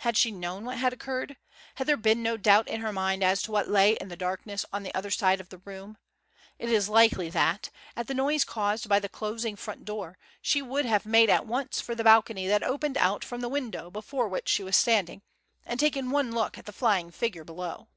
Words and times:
Had 0.00 0.18
she 0.18 0.30
known 0.30 0.66
what 0.66 0.76
had 0.76 0.92
occurred 0.92 1.38
had 1.76 1.86
there 1.86 1.96
been 1.96 2.22
no 2.22 2.36
doubt 2.36 2.68
in 2.68 2.82
her 2.82 2.92
mind 2.92 3.24
as 3.24 3.40
to 3.40 3.50
what 3.50 3.66
lay 3.66 3.92
in 3.92 4.08
the 4.08 4.14
darkness 4.14 4.66
on 4.74 4.82
the 4.82 4.94
other 4.94 5.10
side 5.10 5.40
of 5.40 5.48
the 5.48 5.56
room 5.56 5.96
it 6.58 6.68
is 6.70 6.86
likely 6.90 7.30
that, 7.30 7.70
at 7.96 8.06
the 8.06 8.12
noise 8.12 8.44
caused 8.44 8.90
by 8.90 8.98
the 8.98 9.08
closing 9.08 9.56
front 9.56 9.86
door, 9.86 10.18
she 10.42 10.60
would 10.60 10.84
have 10.84 11.06
made 11.06 11.30
at 11.30 11.46
once 11.46 11.80
for 11.80 11.94
the 11.94 12.04
balcony 12.04 12.46
that 12.46 12.62
opened 12.62 12.98
out 12.98 13.24
from 13.24 13.40
the 13.40 13.48
window 13.48 13.90
before 13.90 14.28
which 14.28 14.50
she 14.50 14.62
was 14.62 14.76
standing, 14.76 15.22
and 15.64 15.80
taken 15.80 16.10
one 16.10 16.30
look 16.30 16.58
at 16.58 16.66
the 16.66 16.70
flying 16.70 17.10
figure 17.10 17.42
below. 17.42 17.88